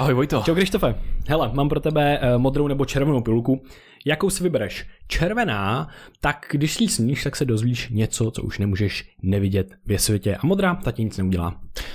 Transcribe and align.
Ahoj 0.00 0.14
Vojto. 0.14 0.42
Čau 0.44 0.54
Krištofe. 0.54 0.94
Hele, 1.28 1.50
mám 1.54 1.68
pro 1.68 1.80
tebe 1.80 2.18
eh, 2.20 2.38
modrou 2.38 2.68
nebo 2.68 2.84
červenou 2.84 3.20
pilulku. 3.20 3.62
Jakou 4.06 4.30
si 4.30 4.42
vybereš? 4.42 4.86
Červená, 5.06 5.88
tak 6.20 6.46
když 6.50 6.74
si 6.74 6.88
sníš, 6.88 7.24
tak 7.24 7.36
se 7.36 7.44
dozvíš 7.44 7.88
něco, 7.88 8.30
co 8.30 8.42
už 8.42 8.58
nemůžeš 8.58 9.16
nevidět 9.22 9.74
ve 9.86 9.98
světě. 9.98 10.36
A 10.36 10.46
modrá, 10.46 10.74
ta 10.74 10.92
ti 10.92 11.04
nic 11.04 11.18
neudělá. 11.18 11.50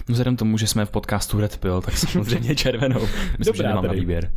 No 0.09 0.13
vzhledem 0.13 0.35
tomu, 0.35 0.57
že 0.57 0.67
jsme 0.67 0.85
v 0.85 0.89
podcastu 0.89 1.39
Red 1.39 1.57
Pill, 1.57 1.81
tak 1.81 1.97
samozřejmě 1.97 2.55
červenou. 2.65 2.99
Myslím, 3.37 3.45
Dobrá, 3.45 3.57
že 3.57 3.63
nemám 3.63 3.83
na 3.83 3.87
tady. 3.87 3.99
výběr. 3.99 4.31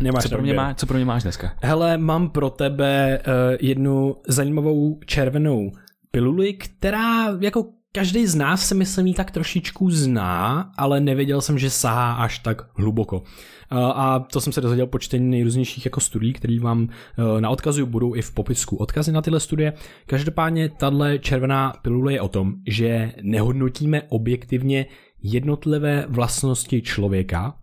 Nemáš 0.00 0.22
Co 0.22 0.28
pro, 0.28 0.42
mě 0.42 0.54
má, 0.54 0.74
co 0.74 0.86
pro 0.86 0.96
mě 0.96 1.04
máš 1.04 1.22
dneska? 1.22 1.52
Hele, 1.62 1.98
mám 1.98 2.30
pro 2.30 2.50
tebe 2.50 3.18
uh, 3.26 3.32
jednu 3.60 4.16
zajímavou 4.28 4.98
červenou 5.06 5.72
piluli, 6.10 6.52
která 6.52 7.26
jako 7.40 7.64
každý 7.96 8.26
z 8.26 8.34
nás 8.34 8.68
se 8.68 8.74
myslím 8.74 9.14
tak 9.14 9.30
trošičku 9.30 9.90
zná, 9.90 10.70
ale 10.76 11.00
nevěděl 11.00 11.40
jsem, 11.40 11.58
že 11.58 11.70
sahá 11.70 12.12
až 12.12 12.38
tak 12.38 12.62
hluboko. 12.74 13.16
Uh, 13.16 13.78
a 13.78 14.18
to 14.18 14.40
jsem 14.40 14.52
se 14.52 14.60
dozvěděl 14.60 14.86
po 14.86 14.98
čtení 14.98 15.30
nejrůznějších 15.30 15.84
jako 15.84 16.00
studií, 16.00 16.32
které 16.32 16.60
vám 16.60 16.82
uh, 16.82 17.40
na 17.40 17.50
odkazu 17.50 17.86
budou 17.86 18.14
i 18.14 18.22
v 18.22 18.30
popisku 18.30 18.76
odkazy 18.76 19.12
na 19.12 19.22
tyhle 19.22 19.40
studie. 19.40 19.72
Každopádně 20.06 20.68
tahle 20.68 21.18
červená 21.18 21.72
pilule 21.82 22.12
je 22.12 22.20
o 22.20 22.28
tom, 22.28 22.54
že 22.66 23.12
nehodnotíme 23.22 24.02
objektivně 24.08 24.86
jednotlivé 25.22 26.06
vlastnosti 26.08 26.82
člověka, 26.82 27.54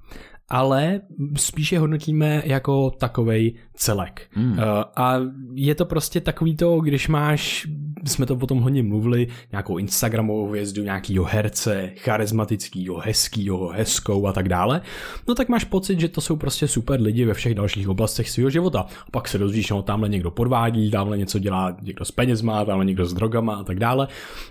ale 0.52 1.02
spíše 1.36 1.80
hodnotíme 1.80 2.44
jako 2.46 2.91
takovej 2.91 3.54
celek. 3.73 4.30
Mm. 4.36 4.60
A 4.96 5.16
je 5.54 5.76
to 5.76 5.86
prostě 5.86 6.22
takový 6.22 6.55
to, 6.55 6.80
když 6.80 7.08
máš, 7.08 7.68
jsme 8.05 8.26
to 8.26 8.36
potom 8.36 8.60
hodně 8.60 8.84
mluvili, 8.84 9.27
nějakou 9.52 9.77
Instagramovou 9.77 10.48
hvězdu, 10.48 10.84
nějakýho 10.84 11.26
herce, 11.26 11.91
charismatickýho, 11.96 12.98
hezkýho, 12.98 13.68
hezkou 13.68 14.27
a 14.27 14.34
tak 14.34 14.50
dále, 14.50 14.82
no 15.27 15.36
tak 15.36 15.50
máš 15.50 15.64
pocit, 15.64 16.00
že 16.00 16.08
to 16.08 16.22
jsou 16.22 16.36
prostě 16.36 16.68
super 16.68 17.02
lidi 17.02 17.26
ve 17.26 17.34
všech 17.34 17.55
dalších 17.55 17.90
oblastech 17.90 18.30
svého 18.30 18.49
života. 18.49 18.80
A 18.80 19.12
pak 19.12 19.27
se 19.27 19.38
dozvíš, 19.38 19.70
no 19.70 19.82
tamhle 19.82 20.10
někdo 20.10 20.32
podvádí, 20.32 20.91
tamhle 20.91 21.18
něco 21.18 21.40
dělá 21.40 21.77
někdo 21.82 22.05
s 22.05 22.12
penězma, 22.12 22.66
tamhle 22.66 22.85
někdo 22.85 23.05
s 23.05 23.13
drogama 23.13 23.55
a 23.55 23.63
tak 23.63 23.79
dále. 23.79 24.07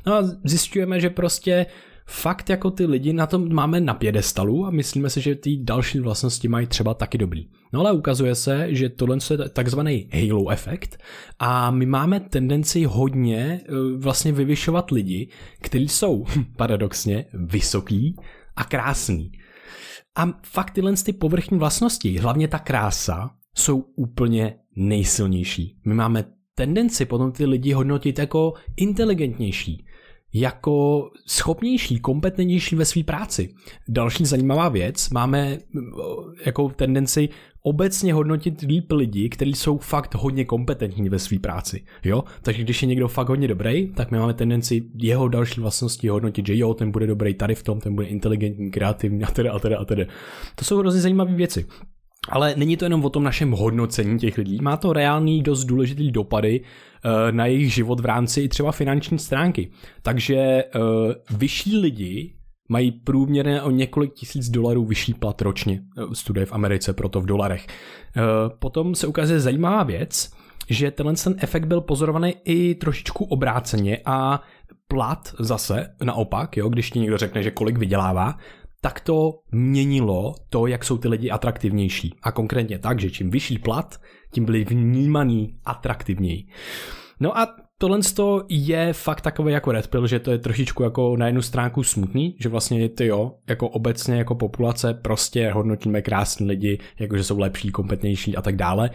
No 0.06 0.15
a 0.15 0.23
zjišťujeme, 0.45 1.01
že 1.01 1.11
prostě 1.11 1.67
fakt 2.11 2.50
jako 2.50 2.70
ty 2.70 2.86
lidi 2.86 3.12
na 3.12 3.27
tom 3.27 3.55
máme 3.55 3.80
na 3.80 3.94
pědestalu 3.94 4.66
a 4.66 4.70
myslíme 4.70 5.11
si, 5.11 5.20
že 5.20 5.34
ty 5.34 5.56
další 5.56 6.00
vlastnosti 6.00 6.48
mají 6.48 6.66
třeba 6.66 6.94
taky 6.94 7.19
dobrý. 7.19 7.48
No 7.72 7.80
ale 7.80 7.92
ukazuje 7.92 8.34
se, 8.34 8.66
že 8.75 8.89
tohle 8.89 9.19
je 9.30 9.48
takzvaný 9.48 10.08
halo 10.12 10.50
efekt 10.50 11.03
a 11.38 11.70
my 11.70 11.86
máme 11.86 12.20
tendenci 12.20 12.84
hodně 12.84 13.61
vlastně 13.97 14.33
vyvyšovat 14.33 14.91
lidi, 14.91 15.28
kteří 15.61 15.88
jsou 15.88 16.25
paradoxně 16.56 17.25
vysoký 17.33 18.16
a 18.56 18.64
krásný. 18.64 19.33
A 20.16 20.28
fakt 20.47 20.70
tyhle 20.70 20.92
ty 20.92 21.12
povrchní 21.12 21.58
vlastnosti, 21.58 22.19
hlavně 22.19 22.48
ta 22.48 22.58
krása, 22.58 23.31
jsou 23.55 23.84
úplně 23.97 24.55
nejsilnější. 24.77 25.81
My 25.86 25.94
máme 25.94 26.25
tendenci 26.55 27.05
potom 27.05 27.33
ty 27.33 27.47
lidi 27.47 27.72
hodnotit 27.72 28.19
jako 28.19 28.55
inteligentnější, 28.77 29.84
jako 30.33 31.09
schopnější, 31.27 31.98
kompetentnější 31.98 32.77
ve 32.77 32.84
své 32.84 33.03
práci. 33.03 33.55
Další 33.89 34.25
zajímavá 34.25 34.69
věc, 34.69 35.11
máme 35.11 35.59
jako 36.47 36.69
tendenci 36.69 37.28
obecně 37.62 38.14
hodnotit 38.14 38.61
líp 38.61 38.92
lidi, 38.92 39.28
kteří 39.28 39.55
jsou 39.55 39.78
fakt 39.78 40.14
hodně 40.14 40.45
kompetentní 40.45 41.09
ve 41.09 41.19
své 41.19 41.39
práci. 41.39 41.84
Jo? 42.05 42.25
Takže 42.42 42.62
když 42.62 42.83
je 42.83 42.89
někdo 42.89 43.09
fakt 43.09 43.28
hodně 43.28 43.48
dobrý, 43.48 43.92
tak 43.92 44.11
my 44.11 44.19
máme 44.19 44.34
tendenci 44.34 44.83
jeho 44.95 45.28
další 45.28 45.61
vlastnosti 45.61 46.09
hodnotit, 46.09 46.47
že 46.47 46.56
jo, 46.56 46.75
ten 46.75 46.91
bude 46.91 47.06
dobrý 47.06 47.34
tady 47.34 47.55
v 47.55 47.62
tom, 47.62 47.81
ten 47.81 47.94
bude 47.94 48.06
inteligentní, 48.06 48.70
kreativní 48.70 49.25
a 49.25 49.31
teda 49.31 49.53
a 49.53 49.59
teda 49.59 49.78
a 49.78 49.84
teda. 49.84 50.05
To 50.55 50.65
jsou 50.65 50.78
hrozně 50.78 51.00
zajímavé 51.00 51.34
věci. 51.34 51.67
Ale 52.28 52.55
není 52.56 52.77
to 52.77 52.84
jenom 52.84 53.05
o 53.05 53.11
tom 53.11 53.22
našem 53.22 53.50
hodnocení 53.50 54.19
těch 54.19 54.39
lidí, 54.39 54.59
má 54.62 54.77
to 54.77 54.92
reálný 54.92 55.42
dost 55.42 55.65
důležitý 55.65 56.11
dopady 56.11 56.61
na 57.31 57.47
jejich 57.47 57.75
život 57.75 58.01
v 58.01 58.05
rámci 58.05 58.48
třeba 58.48 58.73
finanční 58.73 59.19
stránky. 59.19 59.71
Takže 60.03 60.65
vyšší 61.31 61.77
lidi 61.77 62.37
mají 62.69 62.93
průměrně 62.93 63.62
o 63.62 63.71
několik 63.71 64.12
tisíc 64.12 64.49
dolarů 64.49 64.84
vyšší 64.84 65.15
plat 65.15 65.43
ročně. 65.43 65.83
Studie 66.12 66.47
v 66.47 66.53
Americe, 66.53 66.93
proto 66.93 67.21
v 67.21 67.27
dolarech. 67.27 67.66
Potom 68.59 68.94
se 68.94 69.06
ukazuje 69.06 69.41
zajímavá 69.41 69.83
věc, 69.83 70.33
že 70.69 70.91
tenhle 70.91 71.15
ten 71.15 71.34
efekt 71.38 71.65
byl 71.65 71.81
pozorovaný 71.81 72.34
i 72.44 72.75
trošičku 72.75 73.25
obráceně 73.25 73.99
a 74.05 74.43
plat 74.88 75.34
zase 75.38 75.94
naopak, 76.05 76.56
jo, 76.56 76.69
když 76.69 76.91
ti 76.91 76.99
někdo 76.99 77.19
řekne, 77.19 77.43
že 77.43 77.50
kolik 77.50 77.78
vydělává, 77.78 78.34
tak 78.81 79.00
to 79.00 79.32
měnilo 79.53 80.34
to, 80.49 80.67
jak 80.67 80.84
jsou 80.84 80.99
ty 80.99 81.09
lidi 81.09 81.31
atraktivnější. 81.31 82.15
A 82.22 82.32
konkrétně 82.32 82.78
tak, 82.78 83.00
že 83.00 83.11
čím 83.11 83.31
vyšší 83.31 83.59
plat, 83.59 84.00
tím 84.33 84.45
byli 84.45 84.65
vnímaný 84.65 85.55
atraktivněji. 85.65 86.45
No 87.21 87.39
a 87.39 87.57
tohle 87.79 88.01
je 88.49 88.93
fakt 88.93 89.21
takové 89.21 89.53
jako 89.53 89.73
Red 89.73 89.89
Pill, 89.89 90.07
že 90.07 90.19
to 90.19 90.31
je 90.31 90.39
trošičku 90.39 90.83
jako 90.83 91.17
na 91.17 91.27
jednu 91.27 91.43
stránku 91.43 91.83
smutný, 91.83 92.37
že 92.39 92.49
vlastně 92.49 92.89
ty 92.89 93.07
jo, 93.07 93.35
jako 93.49 93.69
obecně 93.69 94.17
jako 94.17 94.35
populace 94.35 94.95
prostě 94.95 95.51
hodnotíme 95.51 96.03
krásní 96.03 96.47
lidi, 96.47 96.79
jakože 96.99 97.25
jsou 97.25 97.39
lepší, 97.39 97.71
kompetnější 97.71 98.37
a 98.37 98.43
tak 98.43 98.57
dále. 98.57 98.91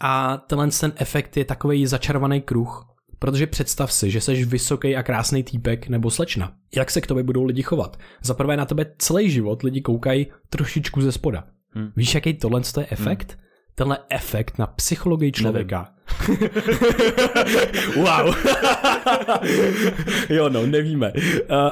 A 0.00 0.36
tenhle 0.36 0.68
ten 0.80 0.92
efekt 0.96 1.36
je 1.36 1.44
takový 1.44 1.86
začarovaný 1.86 2.40
kruh, 2.40 2.96
Protože 3.18 3.46
představ 3.46 3.92
si, 3.92 4.10
že 4.10 4.20
jsi 4.20 4.44
vysoký 4.44 4.96
a 4.96 5.02
krásný 5.02 5.42
týpek 5.42 5.88
nebo 5.88 6.10
slečna. 6.10 6.52
Jak 6.74 6.90
se 6.90 7.00
k 7.00 7.06
tobě 7.06 7.22
budou 7.22 7.44
lidi 7.44 7.62
chovat? 7.62 7.96
Za 8.22 8.34
prvé 8.34 8.56
na 8.56 8.64
tebe 8.64 8.86
celý 8.98 9.30
život 9.30 9.62
lidi 9.62 9.80
koukají 9.80 10.26
trošičku 10.50 11.00
ze 11.00 11.12
spoda. 11.12 11.44
Hmm. 11.70 11.92
Víš, 11.96 12.14
jaký 12.14 12.34
tohle 12.34 12.60
je 12.78 12.86
efekt? 12.90 13.32
Hmm. 13.32 13.45
Tenhle 13.78 13.98
efekt 14.08 14.58
na 14.58 14.66
psychologii 14.66 15.32
člověka. 15.32 15.88
wow. 17.96 18.34
jo, 20.28 20.48
no, 20.48 20.66
nevíme. 20.66 21.12
Uh, 21.12 21.20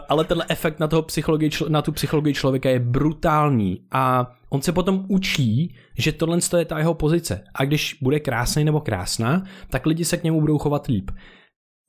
ale 0.09 0.25
tenhle 0.25 0.47
efekt 0.49 0.81
na, 0.81 0.89
toho 0.89 1.03
psychologii, 1.03 1.51
na 1.69 1.83
tu 1.83 1.93
psychologii 1.93 2.35
člověka 2.35 2.71
je 2.71 2.81
brutální 2.81 3.87
a 3.91 4.33
on 4.51 4.63
se 4.63 4.73
potom 4.73 5.05
učí, 5.09 5.75
že 5.99 6.13
tohle 6.13 6.39
je 6.59 6.65
ta 6.65 6.79
jeho 6.79 6.95
pozice. 6.95 7.45
A 7.55 7.65
když 7.65 7.99
bude 8.03 8.21
krásný 8.21 8.65
nebo 8.65 8.81
krásná, 8.81 9.43
tak 9.71 9.87
lidi 9.87 10.05
se 10.05 10.17
k 10.17 10.25
němu 10.25 10.41
budou 10.41 10.59
chovat 10.59 10.87
líp. 10.87 11.11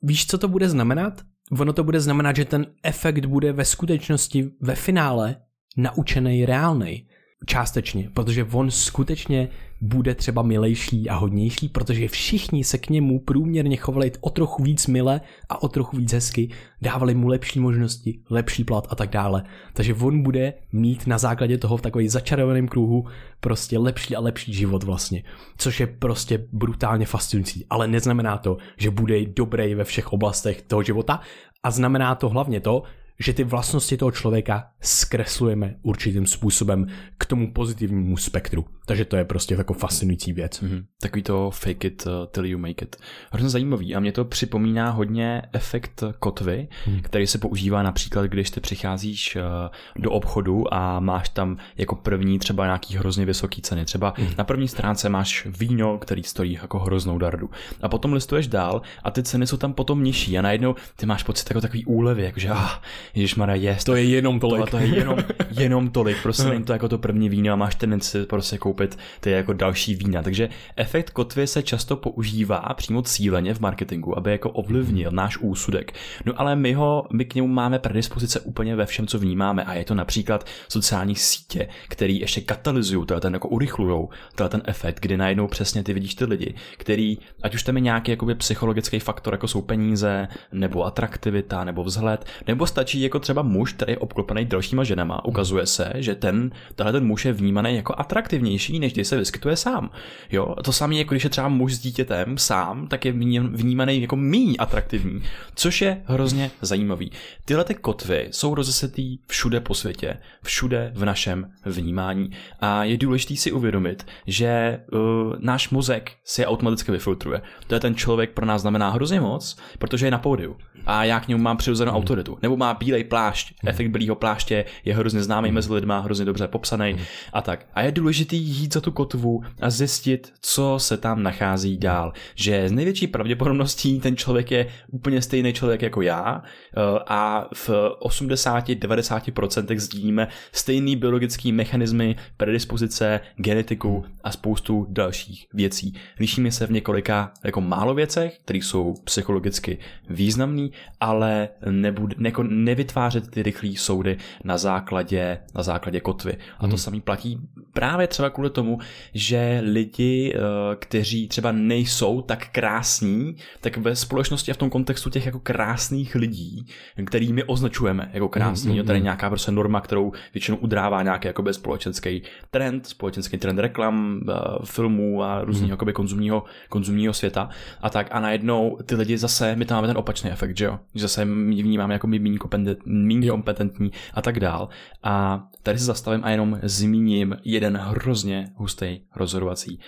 Víš, 0.02 0.26
co 0.26 0.38
to 0.38 0.48
bude 0.48 0.68
znamenat? 0.68 1.22
Ono 1.60 1.72
to 1.72 1.84
bude 1.84 2.00
znamenat, 2.00 2.36
že 2.36 2.44
ten 2.44 2.66
efekt 2.82 3.26
bude 3.26 3.52
ve 3.52 3.64
skutečnosti 3.64 4.50
ve 4.60 4.74
finále 4.74 5.36
naučený 5.76 6.46
reálnej. 6.46 7.06
Částečně, 7.44 8.10
protože 8.14 8.44
on 8.44 8.70
skutečně 8.70 9.48
bude 9.80 10.14
třeba 10.14 10.42
milejší 10.42 11.08
a 11.08 11.14
hodnější, 11.14 11.68
protože 11.68 12.08
všichni 12.08 12.64
se 12.64 12.78
k 12.78 12.88
němu 12.88 13.20
průměrně 13.20 13.76
chovali 13.76 14.12
o 14.20 14.30
trochu 14.30 14.62
víc 14.62 14.86
mile 14.86 15.20
a 15.48 15.62
o 15.62 15.68
trochu 15.68 15.96
víc 15.96 16.12
hezky, 16.12 16.50
dávali 16.82 17.14
mu 17.14 17.28
lepší 17.28 17.60
možnosti, 17.60 18.20
lepší 18.30 18.64
plat 18.64 18.86
a 18.90 18.94
tak 18.94 19.10
dále. 19.10 19.44
Takže 19.72 19.94
on 19.94 20.22
bude 20.22 20.54
mít 20.72 21.06
na 21.06 21.18
základě 21.18 21.58
toho 21.58 21.76
v 21.76 21.82
takový 21.82 22.08
začarovaném 22.08 22.68
kruhu 22.68 23.06
prostě 23.40 23.78
lepší 23.78 24.16
a 24.16 24.20
lepší 24.20 24.54
život 24.54 24.82
vlastně, 24.82 25.22
což 25.58 25.80
je 25.80 25.86
prostě 25.86 26.46
brutálně 26.52 27.06
fascinující, 27.06 27.66
ale 27.70 27.88
neznamená 27.88 28.38
to, 28.38 28.56
že 28.76 28.90
bude 28.90 29.26
dobrý 29.26 29.74
ve 29.74 29.84
všech 29.84 30.12
oblastech 30.12 30.62
toho 30.62 30.82
života 30.82 31.20
a 31.62 31.70
znamená 31.70 32.14
to 32.14 32.28
hlavně 32.28 32.60
to, 32.60 32.82
že 33.18 33.32
ty 33.32 33.44
vlastnosti 33.44 33.96
toho 33.96 34.10
člověka 34.10 34.70
zkreslujeme 34.80 35.76
určitým 35.82 36.26
způsobem 36.26 36.86
k 37.18 37.26
tomu 37.26 37.52
pozitivnímu 37.52 38.16
spektru. 38.16 38.64
Takže 38.86 39.04
to 39.04 39.16
je 39.16 39.24
prostě 39.24 39.54
jako 39.54 39.74
fascinující 39.74 40.32
věc. 40.32 40.62
Mm-hmm. 40.62 40.84
Takový 41.00 41.22
to 41.22 41.50
fake 41.50 41.84
it 41.84 42.06
till 42.30 42.46
you 42.46 42.58
make 42.58 42.84
it. 42.84 42.96
Hrozně 43.32 43.50
zajímavý 43.50 43.94
a 43.94 44.00
mě 44.00 44.12
to 44.12 44.24
připomíná 44.24 44.90
hodně 44.90 45.42
efekt 45.52 46.04
kotvy, 46.18 46.68
mm. 46.86 47.00
který 47.00 47.26
se 47.26 47.38
používá 47.38 47.82
například, 47.82 48.26
když 48.26 48.50
ty 48.50 48.60
přicházíš 48.60 49.36
uh, 49.36 50.02
do 50.02 50.10
obchodu 50.10 50.74
a 50.74 51.00
máš 51.00 51.28
tam 51.28 51.56
jako 51.76 51.96
první 51.96 52.38
třeba 52.38 52.64
nějaký 52.64 52.96
hrozně 52.96 53.26
vysoký 53.26 53.62
ceny. 53.62 53.84
Třeba 53.84 54.14
mm. 54.18 54.26
na 54.38 54.44
první 54.44 54.68
stránce 54.68 55.08
máš 55.08 55.46
víno, 55.58 55.98
který 55.98 56.22
stojí 56.22 56.52
jako 56.52 56.78
hroznou 56.78 57.18
dardu. 57.18 57.50
A 57.82 57.88
potom 57.88 58.12
listuješ 58.12 58.46
dál 58.46 58.82
a 59.02 59.10
ty 59.10 59.22
ceny 59.22 59.46
jsou 59.46 59.56
tam 59.56 59.72
potom 59.72 60.04
nižší 60.04 60.38
a 60.38 60.42
najednou 60.42 60.74
ty 60.96 61.06
máš 61.06 61.22
pocit 61.22 61.50
jako 61.50 61.60
takový 61.60 61.84
úlevy, 61.84 62.22
jakože 62.22 62.48
ah, 62.50 62.70
Ježišmarja, 63.14 63.54
je. 63.54 63.78
To 63.84 63.96
je 63.96 64.04
jenom 64.04 64.40
tolik. 64.40 64.70
To 64.70 64.78
je 64.78 64.86
jenom, 64.86 65.18
jenom 65.50 65.90
tolik. 65.90 66.22
Prostě 66.22 66.44
není 66.48 66.64
to 66.64 66.72
jako 66.72 66.88
to 66.88 66.98
první 66.98 67.28
víno 67.28 67.52
a 67.52 67.56
máš 67.56 67.74
tendenci 67.74 68.26
prostě 68.26 68.58
koupit 68.58 68.75
ty 69.20 69.30
jako 69.30 69.52
další 69.52 69.94
vína. 69.94 70.22
Takže 70.22 70.48
efekt 70.76 71.10
kotvy 71.10 71.46
se 71.46 71.62
často 71.62 71.96
používá 71.96 72.74
přímo 72.76 73.02
cíleně 73.02 73.54
v 73.54 73.60
marketingu, 73.60 74.18
aby 74.18 74.30
jako 74.30 74.50
ovlivnil 74.50 75.10
náš 75.10 75.38
úsudek. 75.38 75.92
No 76.24 76.32
ale 76.36 76.56
my 76.56 76.72
ho, 76.72 77.06
my 77.12 77.24
k 77.24 77.34
němu 77.34 77.48
máme 77.48 77.78
predispozice 77.78 78.40
úplně 78.40 78.76
ve 78.76 78.86
všem, 78.86 79.06
co 79.06 79.18
vnímáme 79.18 79.64
a 79.64 79.74
je 79.74 79.84
to 79.84 79.94
například 79.94 80.46
sociální 80.68 81.14
sítě, 81.14 81.68
který 81.88 82.20
ještě 82.20 82.40
katalyzují, 82.40 83.06
to 83.06 83.20
ten 83.20 83.32
jako 83.32 83.48
urychlují, 83.48 84.08
to 84.34 84.48
ten 84.48 84.62
efekt, 84.64 85.00
kdy 85.00 85.16
najednou 85.16 85.48
přesně 85.48 85.82
ty 85.82 85.92
vidíš 85.92 86.14
ty 86.14 86.24
lidi, 86.24 86.54
který, 86.76 87.18
ať 87.42 87.54
už 87.54 87.62
tam 87.62 87.76
je 87.76 87.80
nějaký 87.80 88.10
jakoby 88.10 88.34
psychologický 88.34 88.98
faktor, 88.98 89.34
jako 89.34 89.48
jsou 89.48 89.62
peníze, 89.62 90.28
nebo 90.52 90.84
atraktivita, 90.84 91.64
nebo 91.64 91.84
vzhled, 91.84 92.24
nebo 92.46 92.66
stačí 92.66 93.00
jako 93.00 93.18
třeba 93.18 93.42
muž, 93.42 93.72
který 93.72 93.92
je 93.92 93.98
obklopený 93.98 94.44
dalšíma 94.44 94.84
ženama. 94.84 95.24
Ukazuje 95.24 95.66
se, 95.66 95.92
že 95.94 96.14
ten, 96.14 96.50
tenhle 96.74 96.92
ten 96.92 97.06
muž 97.06 97.24
je 97.24 97.32
vnímaný 97.32 97.76
jako 97.76 97.94
atraktivnější, 97.98 98.65
než 98.72 98.92
když 98.92 99.08
se 99.08 99.16
vyskytuje 99.16 99.56
sám. 99.56 99.90
Jo, 100.32 100.54
to 100.64 100.72
samé 100.72 100.94
jako 100.94 101.14
když 101.14 101.24
je 101.24 101.30
třeba 101.30 101.48
muž 101.48 101.74
s 101.74 101.78
dítětem 101.78 102.38
sám, 102.38 102.88
tak 102.88 103.04
je 103.04 103.12
vnímaný 103.52 104.00
jako 104.00 104.16
méně 104.16 104.56
atraktivní, 104.58 105.22
což 105.54 105.82
je 105.82 106.02
hrozně 106.04 106.50
zajímavý. 106.62 107.12
Tyhle 107.44 107.64
ty 107.64 107.74
kotvy 107.74 108.28
jsou 108.30 108.54
rozesetý 108.54 109.18
všude 109.26 109.60
po 109.60 109.74
světě, 109.74 110.16
všude 110.42 110.92
v 110.94 111.04
našem 111.04 111.50
vnímání 111.64 112.30
a 112.60 112.84
je 112.84 112.96
důležité 112.96 113.36
si 113.36 113.52
uvědomit, 113.52 114.06
že 114.26 114.80
uh, 114.92 114.98
náš 115.38 115.70
mozek 115.70 116.12
si 116.24 116.42
je 116.42 116.46
automaticky 116.46 116.92
vyfiltruje. 116.92 117.42
To 117.66 117.74
je 117.74 117.80
ten 117.80 117.94
člověk 117.94 118.30
pro 118.30 118.46
nás 118.46 118.60
znamená 118.62 118.90
hrozně 118.90 119.20
moc, 119.20 119.56
protože 119.78 120.06
je 120.06 120.10
na 120.10 120.18
pódiu 120.18 120.56
a 120.86 121.04
já 121.04 121.20
k 121.20 121.28
němu 121.28 121.42
mám 121.42 121.56
přirozenou 121.56 121.92
hmm. 121.92 122.00
autoritu. 122.00 122.38
Nebo 122.42 122.56
má 122.56 122.74
bílej 122.74 123.04
plášť, 123.04 123.54
hmm. 123.62 123.68
efekt 123.68 123.88
bílého 123.88 124.16
pláště 124.16 124.64
je 124.84 124.94
hrozně 124.94 125.22
známý 125.22 125.48
hmm. 125.48 125.54
mezi 125.54 125.72
lidmi, 125.72 125.94
hrozně 126.00 126.24
dobře 126.24 126.48
popsaný 126.48 126.92
hmm. 126.92 127.04
a 127.32 127.42
tak. 127.42 127.66
A 127.74 127.82
je 127.82 127.92
důležitý 127.92 128.36
jít 128.56 128.74
za 128.74 128.80
tu 128.80 128.92
kotvu 128.92 129.42
a 129.60 129.70
zjistit, 129.70 130.32
co 130.40 130.74
se 130.78 130.96
tam 130.96 131.22
nachází 131.22 131.78
dál. 131.78 132.12
Že 132.34 132.68
z 132.68 132.72
největší 132.72 133.06
pravděpodobností 133.06 134.00
ten 134.00 134.16
člověk 134.16 134.50
je 134.50 134.66
úplně 134.90 135.22
stejný 135.22 135.52
člověk 135.52 135.82
jako 135.82 136.02
já 136.02 136.42
eh, 136.42 136.80
a 137.06 137.48
v 137.54 137.70
80-90% 138.00 139.78
sdílíme 139.78 140.28
stejný 140.52 140.96
biologický 140.96 141.52
mechanismy, 141.52 142.16
predispozice, 142.36 143.20
genetiku 143.36 144.04
a 144.24 144.30
spoustu 144.30 144.86
dalších 144.88 145.46
věcí. 145.54 145.94
Lišíme 146.20 146.52
se 146.52 146.66
v 146.66 146.70
několika 146.70 147.32
jako 147.44 147.60
málo 147.60 147.94
věcech, 147.94 148.38
které 148.44 148.58
jsou 148.58 148.94
psychologicky 149.04 149.78
významné, 150.10 150.68
ale 151.00 151.48
nebud, 151.70 152.14
jako 152.20 152.42
nevytvářet 152.42 153.30
ty 153.30 153.42
rychlé 153.42 153.70
soudy 153.76 154.18
na 154.44 154.58
základě, 154.58 155.38
na 155.54 155.62
základě 155.62 156.00
kotvy. 156.00 156.36
A 156.58 156.60
to 156.60 156.66
hmm. 156.66 156.78
samý 156.78 157.00
platí 157.00 157.38
právě 157.72 158.06
třeba 158.06 158.30
kvůli 158.30 158.45
tomu, 158.50 158.78
že 159.14 159.60
lidi, 159.64 160.34
eh, 160.34 160.40
kteří 160.76 161.28
třeba 161.28 161.52
nejsou 161.52 162.22
tak 162.22 162.48
krásní, 162.52 163.36
tak 163.60 163.76
ve 163.76 163.96
společnosti 163.96 164.50
a 164.50 164.54
v 164.54 164.56
tom 164.56 164.70
kontextu 164.70 165.10
těch 165.10 165.26
jako 165.26 165.40
krásných 165.40 166.14
lidí, 166.14 166.66
který 167.04 167.32
my 167.32 167.44
označujeme 167.44 168.10
jako 168.12 168.28
krásný, 168.28 168.72
mm, 168.72 168.78
mm, 168.78 168.86
tady 168.86 169.00
nějaká 169.00 169.28
prostě 169.28 169.50
norma, 169.52 169.80
kterou 169.80 170.12
většinou 170.34 170.56
udrává 170.56 171.02
nějaký 171.02 171.26
jakoby 171.26 171.54
společenský 171.54 172.22
trend, 172.50 172.86
společenský 172.86 173.38
trend 173.38 173.58
reklam, 173.58 174.20
eh, 174.28 174.34
filmů 174.64 175.22
a 175.22 175.44
různého 175.44 175.66
mm. 175.66 175.70
jakoby 175.70 175.92
konzumního, 175.92 176.44
konzumního 176.68 177.12
světa 177.12 177.48
a 177.80 177.90
tak 177.90 178.08
a 178.10 178.20
najednou 178.20 178.78
ty 178.86 178.94
lidi 178.94 179.18
zase, 179.18 179.56
my 179.56 179.64
tam 179.64 179.76
máme 179.76 179.86
ten 179.86 179.96
opačný 179.96 180.30
efekt, 180.30 180.56
že 180.56 180.64
jo? 180.64 180.78
Že 180.94 181.02
zase 181.02 181.24
my 181.24 181.62
vnímáme 181.62 181.94
jako 181.94 182.06
méně 182.06 182.38
kompetentní, 182.38 183.28
kompetentní 183.28 183.92
a 184.14 184.22
tak 184.22 184.40
dál. 184.40 184.68
A 185.02 185.44
tady 185.62 185.78
se 185.78 185.84
zastavím 185.84 186.24
a 186.24 186.30
jenom 186.30 186.58
zmíním 186.62 187.36
jeden 187.44 187.76
hrozně 187.76 188.35
hustý 188.54 189.00
rozhodovací 189.16 189.80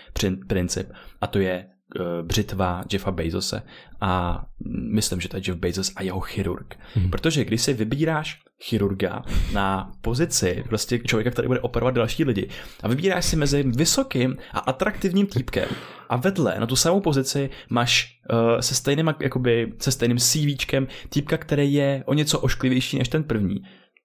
princip 0.46 0.92
a 1.20 1.26
to 1.26 1.38
je 1.38 1.66
uh, 1.66 2.26
břitva 2.26 2.84
Jeffa 2.92 3.10
Bezose 3.10 3.62
a 4.00 4.44
myslím, 4.92 5.20
že 5.20 5.28
to 5.28 5.36
je 5.36 5.42
Jeff 5.46 5.58
Bezos 5.58 5.92
a 5.96 6.02
jeho 6.02 6.20
chirurg. 6.20 6.74
Hmm. 6.94 7.10
Protože 7.10 7.44
když 7.44 7.62
si 7.62 7.74
vybíráš 7.74 8.40
chirurga 8.62 9.22
na 9.52 9.92
pozici 10.00 10.64
prostě 10.68 10.98
člověka, 10.98 11.30
který 11.30 11.48
bude 11.48 11.60
operovat 11.60 11.94
další 11.94 12.24
lidi 12.24 12.48
a 12.82 12.88
vybíráš 12.88 13.24
si 13.24 13.36
mezi 13.36 13.62
vysokým 13.62 14.36
a 14.52 14.58
atraktivním 14.58 15.26
týpkem 15.26 15.68
a 16.08 16.16
vedle 16.16 16.60
na 16.60 16.66
tu 16.66 16.76
samou 16.76 17.00
pozici 17.00 17.50
máš 17.70 18.20
uh, 18.32 18.60
se 18.60 18.74
stejným, 18.74 19.14
jakoby, 19.20 19.72
se 19.78 19.92
stejným 19.92 20.18
CVčkem 20.18 20.88
týpka, 21.08 21.36
který 21.36 21.72
je 21.72 22.02
o 22.06 22.14
něco 22.14 22.40
ošklivější 22.40 22.98
než 22.98 23.08
ten 23.08 23.24
první, 23.24 23.62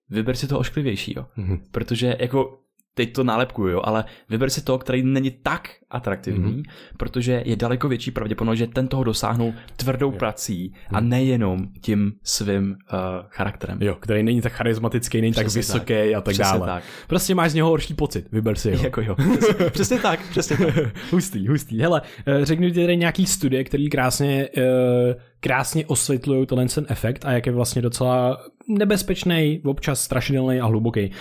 vyber 0.10 0.36
si 0.36 0.48
toho 0.48 0.60
ošklivějšího. 0.60 1.26
Mm-hmm. 1.38 1.60
Protože 1.72 2.18
jako 2.20 2.63
teď 2.94 3.14
to 3.14 3.24
nálepkuju, 3.24 3.68
jo, 3.68 3.82
ale 3.84 4.06
vyber 4.30 4.50
si 4.50 4.62
toho, 4.62 4.78
který 4.78 5.04
není 5.04 5.32
tak 5.32 5.70
atraktivní, 5.90 6.54
mm-hmm. 6.54 6.72
protože 6.98 7.44
je 7.46 7.56
daleko 7.56 7.90
větší 7.90 8.12
pravděpodobnost, 8.12 8.58
že 8.58 8.68
ten 8.68 8.88
toho 8.88 9.04
dosáhnou 9.04 9.54
tvrdou 9.76 10.12
jo. 10.12 10.18
prací 10.18 10.74
a 10.92 11.00
mhm. 11.00 11.10
nejenom 11.10 11.68
tím 11.82 12.14
svým 12.24 12.70
uh, 12.72 13.00
charakterem. 13.30 13.78
Jo, 13.82 13.96
který 13.96 14.24
není 14.24 14.42
tak 14.42 14.52
charismatický, 14.52 15.22
není 15.22 15.32
přesně 15.32 15.48
tak 15.50 15.56
vysoký 15.56 15.94
tak. 15.94 16.18
a 16.18 16.22
tak 16.22 16.34
přesně 16.34 16.44
dále. 16.44 16.68
Tak. 16.68 16.84
Prostě 17.08 17.36
máš 17.36 17.52
z 17.52 17.54
něho 17.54 17.70
horší 17.70 17.94
pocit, 17.94 18.28
vyber 18.32 18.56
si 18.56 18.72
ho. 18.76 18.84
Jako 18.84 19.02
jo, 19.02 19.16
přesně, 19.16 19.70
přesně 19.70 20.00
tak, 20.00 20.20
přesně 20.30 20.58
tak. 20.58 20.76
hustý, 21.12 21.48
hustý. 21.48 21.82
Hele, 21.82 22.02
eh, 22.26 22.46
řeknu 22.46 22.70
ti 22.70 22.82
tady 22.82 22.98
nějaký 22.98 23.26
studie, 23.26 23.64
který 23.64 23.90
krásně 23.90 24.50
uh, 24.58 24.64
krásně 25.44 25.86
osvětlují 25.86 26.48
ten 26.48 26.86
efekt 26.88 27.26
a 27.26 27.32
jak 27.32 27.46
je 27.46 27.52
vlastně 27.52 27.82
docela 27.82 28.38
nebezpečný, 28.70 29.62
občas 29.66 30.02
strašidelný 30.02 30.60
a 30.60 30.66
hluboký. 30.66 31.12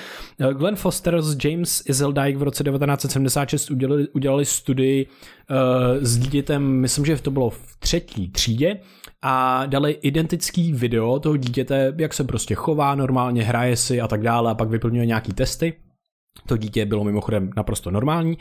Glenn 0.52 0.76
Foster 0.76 1.22
s 1.22 1.36
James 1.44 1.82
Iseldike 1.86 2.38
v 2.38 2.42
roce 2.42 2.64
1976 2.64 3.70
udělali, 3.70 4.08
udělali 4.08 4.44
studii 4.44 5.06
uh, 5.06 5.56
s 6.00 6.18
dítětem, 6.18 6.62
myslím, 6.62 7.04
že 7.04 7.22
to 7.22 7.30
bylo 7.30 7.50
v 7.50 7.76
třetí 7.78 8.30
třídě, 8.30 8.78
a 9.22 9.66
dali 9.66 9.92
identický 9.92 10.72
video 10.72 11.18
toho 11.18 11.36
dítěte, 11.36 11.94
jak 11.98 12.14
se 12.14 12.24
prostě 12.24 12.54
chová 12.54 12.94
normálně, 12.94 13.42
hraje 13.42 13.76
si 13.76 14.00
a 14.00 14.08
tak 14.08 14.22
dále 14.22 14.50
a 14.50 14.54
pak 14.54 14.68
vyplňuje 14.68 15.06
nějaký 15.06 15.32
testy. 15.32 15.74
To 16.46 16.56
dítě 16.56 16.86
bylo 16.86 17.04
mimochodem 17.04 17.50
naprosto 17.56 17.90
normální 17.90 18.38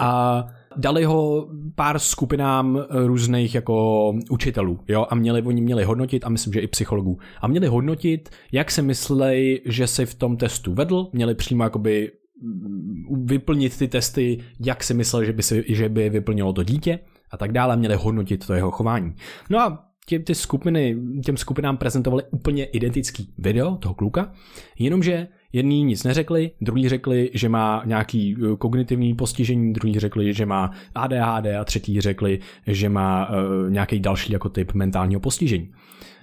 a 0.00 0.44
dali 0.76 1.04
ho 1.04 1.48
pár 1.74 1.98
skupinám 1.98 2.84
různých 2.90 3.54
jako 3.54 4.14
učitelů, 4.30 4.78
jo, 4.88 5.06
a 5.10 5.14
měli, 5.14 5.42
oni 5.42 5.60
měli 5.60 5.84
hodnotit, 5.84 6.24
a 6.24 6.28
myslím, 6.28 6.52
že 6.52 6.60
i 6.60 6.66
psychologů, 6.66 7.18
a 7.40 7.48
měli 7.48 7.66
hodnotit, 7.66 8.30
jak 8.52 8.70
se 8.70 8.82
myslej, 8.82 9.62
že 9.64 9.86
si 9.86 10.06
v 10.06 10.14
tom 10.14 10.36
testu 10.36 10.74
vedl, 10.74 11.08
měli 11.12 11.34
přímo 11.34 11.64
jakoby 11.64 12.12
mm, 12.42 13.26
vyplnit 13.26 13.78
ty 13.78 13.88
testy, 13.88 14.38
jak 14.60 14.84
si 14.84 14.94
myslel, 14.94 15.24
že 15.24 15.32
by, 15.32 15.42
si, 15.42 15.64
že 15.68 15.88
by 15.88 16.10
vyplnilo 16.10 16.52
to 16.52 16.62
dítě 16.62 16.98
a 17.30 17.36
tak 17.36 17.52
dále, 17.52 17.76
měli 17.76 17.94
hodnotit 17.94 18.46
to 18.46 18.54
jeho 18.54 18.70
chování. 18.70 19.14
No 19.50 19.60
a 19.60 19.84
tě, 20.06 20.18
ty 20.18 20.34
skupiny, 20.34 20.96
těm 21.24 21.36
skupinám 21.36 21.76
prezentovali 21.76 22.22
úplně 22.30 22.64
identický 22.64 23.34
video 23.38 23.76
toho 23.76 23.94
kluka, 23.94 24.32
jenomže 24.78 25.28
Jední 25.52 25.82
nic 25.84 26.04
neřekli, 26.04 26.50
druhý 26.60 26.88
řekli, 26.88 27.30
že 27.34 27.48
má 27.48 27.82
nějaký 27.84 28.36
eh, 28.38 28.56
kognitivní 28.56 29.14
postižení, 29.14 29.72
druhý 29.72 29.98
řekli, 29.98 30.34
že 30.34 30.46
má 30.46 30.70
ADHD 30.94 31.46
a 31.60 31.64
třetí 31.64 32.00
řekli, 32.00 32.38
že 32.66 32.88
má 32.88 33.28
uh, 33.30 33.70
nějaký 33.70 34.00
další 34.00 34.32
jako 34.32 34.48
typ 34.48 34.72
mentálního 34.72 35.20
postižení. 35.20 35.68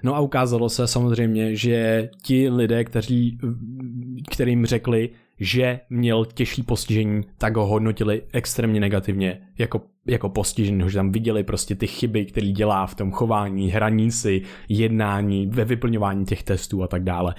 No 0.03 0.15
a 0.15 0.19
ukázalo 0.19 0.69
se 0.69 0.87
samozřejmě, 0.87 1.55
že 1.55 2.09
ti 2.21 2.49
lidé, 2.49 2.83
kteří, 2.83 3.37
kterým 4.31 4.65
řekli, 4.65 5.09
že 5.39 5.79
měl 5.89 6.25
těžší 6.25 6.63
postižení, 6.63 7.21
tak 7.37 7.55
ho 7.55 7.65
hodnotili 7.65 8.21
extrémně 8.33 8.79
negativně 8.79 9.41
jako, 9.57 9.81
jako 10.07 10.29
postižený, 10.29 10.89
že 10.89 10.97
tam 10.97 11.11
viděli 11.11 11.43
prostě 11.43 11.75
ty 11.75 11.87
chyby, 11.87 12.25
které 12.25 12.47
dělá 12.47 12.87
v 12.87 12.95
tom 12.95 13.11
chování, 13.11 13.69
hraní 13.69 14.11
si, 14.11 14.41
jednání, 14.69 15.47
ve 15.47 15.65
vyplňování 15.65 16.25
těch 16.25 16.43
testů 16.43 16.83
a 16.83 16.87
tak 16.87 17.03
dále. 17.03 17.35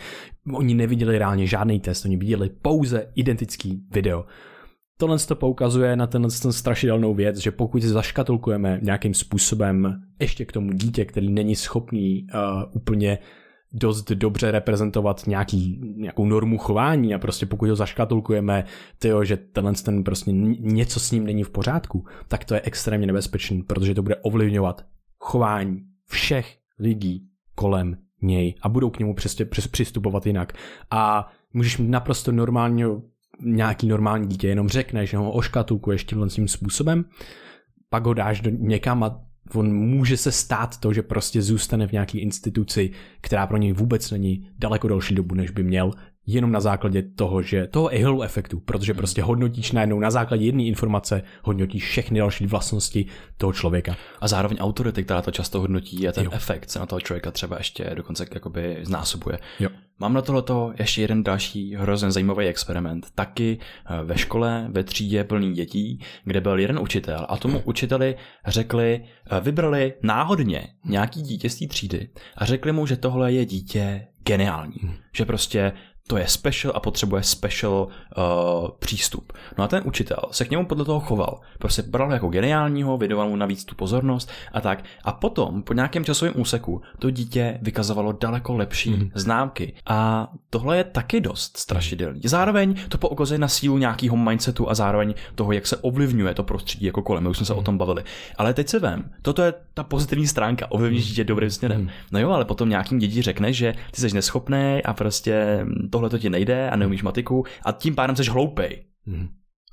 Oni 0.52 0.74
neviděli 0.74 1.18
reálně 1.18 1.46
žádný 1.46 1.80
test, 1.80 2.04
oni 2.04 2.16
viděli 2.16 2.50
pouze 2.62 3.06
identický 3.14 3.82
video. 3.90 4.24
Tohle 5.00 5.18
to 5.18 5.36
poukazuje 5.36 5.96
na 5.96 6.06
ten, 6.06 6.22
ten 6.42 6.52
strašidelnou 6.52 7.14
věc, 7.14 7.36
že 7.36 7.50
pokud 7.50 7.82
zaškatulkujeme 7.82 8.78
nějakým 8.82 9.14
způsobem 9.14 10.02
ještě 10.20 10.44
k 10.44 10.52
tomu 10.52 10.72
dítě, 10.72 11.04
který 11.04 11.28
není 11.28 11.56
schopný 11.56 12.26
uh, 12.34 12.62
úplně 12.72 13.18
dost 13.72 14.10
dobře 14.10 14.50
reprezentovat 14.50 15.26
nějaký, 15.26 15.80
nějakou 15.96 16.24
normu 16.24 16.58
chování 16.58 17.14
a 17.14 17.18
prostě 17.18 17.46
pokud 17.46 17.68
ho 17.68 17.76
zaškatulkujeme, 17.76 18.64
tyjo, 18.98 19.24
že 19.24 19.36
tenhle 19.36 19.72
ten 19.72 20.04
prostě 20.04 20.32
něco 20.32 21.00
s 21.00 21.10
ním 21.10 21.24
není 21.24 21.44
v 21.44 21.50
pořádku, 21.50 22.04
tak 22.28 22.44
to 22.44 22.54
je 22.54 22.60
extrémně 22.60 23.06
nebezpečný, 23.06 23.62
protože 23.62 23.94
to 23.94 24.02
bude 24.02 24.16
ovlivňovat 24.16 24.84
chování 25.18 25.82
všech 26.06 26.58
lidí 26.78 27.28
kolem 27.54 27.96
něj 28.22 28.54
a 28.62 28.68
budou 28.68 28.90
k 28.90 28.98
němu 28.98 29.14
přesně 29.14 29.44
přistupovat 29.44 30.26
jinak. 30.26 30.52
A 30.90 31.32
můžeš 31.52 31.78
mít 31.78 31.88
naprosto 31.88 32.32
normálně 32.32 32.86
nějaký 33.42 33.86
normální 33.86 34.28
dítě, 34.28 34.48
jenom 34.48 34.68
řekneš, 34.68 35.10
že 35.10 35.16
ho 35.16 35.32
oškatulkuješ 35.32 36.04
tímhle 36.04 36.28
tím 36.28 36.48
způsobem, 36.48 37.04
pak 37.88 38.06
ho 38.06 38.14
dáš 38.14 38.40
do 38.40 38.50
někam 38.50 39.02
a 39.02 39.20
on 39.54 39.74
může 39.74 40.16
se 40.16 40.32
stát 40.32 40.76
to, 40.76 40.92
že 40.92 41.02
prostě 41.02 41.42
zůstane 41.42 41.86
v 41.86 41.92
nějaké 41.92 42.18
instituci, 42.18 42.90
která 43.20 43.46
pro 43.46 43.56
něj 43.56 43.72
vůbec 43.72 44.10
není 44.10 44.48
daleko 44.58 44.88
delší 44.88 45.14
dobu, 45.14 45.34
než 45.34 45.50
by 45.50 45.62
měl, 45.62 45.92
jenom 46.32 46.52
na 46.52 46.60
základě 46.60 47.02
toho, 47.02 47.42
že 47.42 47.66
toho 47.66 47.90
halo 48.02 48.22
efektu, 48.22 48.60
protože 48.60 48.94
prostě 48.94 49.22
hodnotíš 49.22 49.72
najednou 49.72 50.00
na 50.00 50.10
základě 50.10 50.44
jedné 50.44 50.62
informace, 50.62 51.22
hodnotíš 51.42 51.88
všechny 51.88 52.18
další 52.18 52.46
vlastnosti 52.46 53.06
toho 53.36 53.52
člověka. 53.52 53.96
A 54.20 54.28
zároveň 54.28 54.58
autority, 54.60 55.04
která 55.04 55.22
to 55.22 55.30
často 55.30 55.60
hodnotí 55.60 56.08
a 56.08 56.12
ten 56.12 56.24
jo. 56.24 56.30
efekt 56.34 56.70
se 56.70 56.78
na 56.78 56.86
toho 56.86 57.00
člověka 57.00 57.30
třeba 57.30 57.56
ještě 57.58 57.92
dokonce 57.94 58.26
jakoby 58.34 58.78
znásobuje. 58.82 59.38
Jo. 59.60 59.68
Mám 59.98 60.14
na 60.14 60.22
tohleto 60.22 60.72
ještě 60.78 61.00
jeden 61.00 61.22
další 61.22 61.74
hrozně 61.74 62.10
zajímavý 62.10 62.46
experiment. 62.46 63.06
Taky 63.14 63.58
eh, 63.58 64.04
ve 64.04 64.18
škole, 64.18 64.66
ve 64.70 64.84
třídě 64.84 65.24
plný 65.24 65.52
dětí, 65.52 66.00
kde 66.24 66.40
byl 66.40 66.58
jeden 66.58 66.78
učitel 66.78 67.26
a 67.28 67.36
tomu 67.36 67.62
učiteli 67.64 68.16
řekli, 68.46 69.04
eh, 69.30 69.40
vybrali 69.40 69.94
náhodně 70.02 70.68
nějaký 70.84 71.22
dítě 71.22 71.50
z 71.50 71.58
té 71.58 71.66
třídy 71.66 72.08
a 72.36 72.44
řekli 72.44 72.72
mu, 72.72 72.86
že 72.86 72.96
tohle 72.96 73.32
je 73.32 73.44
dítě 73.44 74.06
geniální. 74.24 74.76
Hmm. 74.82 74.94
Že 75.12 75.24
prostě 75.24 75.72
to 76.10 76.16
je 76.16 76.26
special 76.26 76.72
a 76.76 76.80
potřebuje 76.80 77.22
special 77.22 77.88
uh, 78.16 78.68
přístup. 78.78 79.32
No 79.58 79.64
a 79.64 79.68
ten 79.68 79.82
učitel 79.86 80.18
se 80.30 80.44
k 80.44 80.50
němu 80.50 80.66
podle 80.66 80.84
toho 80.84 81.00
choval. 81.00 81.40
Prostě 81.58 81.82
bral 81.82 82.12
jako 82.12 82.28
geniálního, 82.28 82.98
vědoval 82.98 83.28
mu 83.28 83.36
navíc 83.36 83.64
tu 83.64 83.74
pozornost 83.74 84.30
a 84.52 84.60
tak. 84.60 84.84
A 85.04 85.12
potom, 85.12 85.62
po 85.62 85.72
nějakém 85.72 86.04
časovém 86.04 86.34
úseku, 86.36 86.82
to 86.98 87.10
dítě 87.10 87.58
vykazovalo 87.62 88.12
daleko 88.12 88.56
lepší 88.56 88.90
mm. 88.90 89.10
známky. 89.14 89.74
A 89.86 90.28
tohle 90.50 90.76
je 90.76 90.84
taky 90.84 91.20
dost 91.20 91.56
strašidelný. 91.56 92.20
Zároveň 92.24 92.74
to 92.88 92.98
poukazuje 92.98 93.38
na 93.38 93.48
sílu 93.48 93.78
nějakého 93.78 94.16
mindsetu 94.16 94.70
a 94.70 94.74
zároveň 94.74 95.14
toho, 95.34 95.52
jak 95.52 95.66
se 95.66 95.76
ovlivňuje 95.76 96.34
to 96.34 96.42
prostředí 96.42 96.86
jako 96.86 97.02
kolem. 97.02 97.22
My 97.22 97.28
už 97.28 97.36
jsme 97.36 97.46
se 97.46 97.52
mm. 97.52 97.58
o 97.58 97.62
tom 97.62 97.78
bavili. 97.78 98.04
Ale 98.38 98.54
teď 98.54 98.68
se 98.68 98.78
vem, 98.78 99.10
toto 99.22 99.42
je 99.42 99.54
ta 99.80 99.84
pozitivní 99.84 100.26
stránka, 100.26 100.70
ovlivníš 100.70 101.06
dítě 101.06 101.24
dobrým 101.24 101.50
směrem. 101.50 101.80
Mm. 101.80 101.88
No 102.12 102.20
jo, 102.20 102.30
ale 102.30 102.44
potom 102.44 102.68
nějakým 102.68 102.98
děti 102.98 103.22
řekne, 103.22 103.52
že 103.52 103.74
ty 103.90 104.00
jsi 104.00 104.14
neschopný 104.14 104.80
a 104.84 104.92
prostě 104.92 105.66
to 105.82 105.88
tohle 105.88 106.10
to 106.10 106.18
ti 106.18 106.30
nejde 106.30 106.70
a 106.70 106.76
neumíš 106.76 107.02
matiku 107.02 107.44
a 107.64 107.72
tím 107.72 107.94
pádem 107.94 108.16
jsi 108.16 108.30
hloupej. 108.30 108.84